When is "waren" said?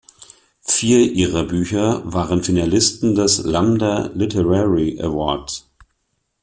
2.11-2.43